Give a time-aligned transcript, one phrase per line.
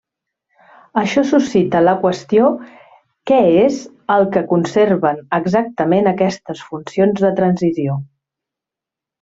[1.01, 2.47] Això suscita la qüestió
[3.31, 3.77] què és
[4.15, 8.03] el que conserven exactament aquestes funcions de transició.